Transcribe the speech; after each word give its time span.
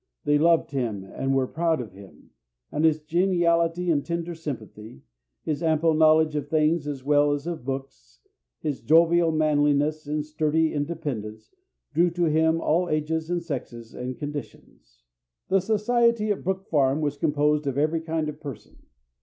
They 0.23 0.39
loved 0.39 0.71
him 0.71 1.03
and 1.03 1.35
were 1.35 1.45
proud 1.45 1.79
of 1.79 1.91
him; 1.93 2.31
and 2.71 2.83
his 2.83 2.99
geniality 2.99 3.91
and 3.91 4.03
tender 4.03 4.33
sympathy, 4.33 5.03
his 5.43 5.61
ample 5.61 5.93
knowledge 5.93 6.35
of 6.35 6.47
things 6.49 6.87
as 6.87 7.03
well 7.03 7.33
as 7.33 7.45
of 7.45 7.63
books, 7.65 8.19
his 8.61 8.81
jovial 8.81 9.31
manliness 9.31 10.07
and 10.07 10.25
sturdy 10.25 10.73
independence, 10.73 11.53
drew 11.93 12.09
to 12.15 12.23
him 12.23 12.59
all 12.59 12.89
ages 12.89 13.29
and 13.29 13.43
sexes 13.43 13.93
and 13.93 14.17
conditions. 14.17 15.03
The 15.49 15.59
society 15.59 16.31
at 16.31 16.43
Brook 16.43 16.65
Farm 16.67 16.99
was 17.01 17.15
composed 17.15 17.67
of 17.67 17.77
every 17.77 18.01
kind 18.01 18.27
of 18.27 18.41
person. 18.41 18.77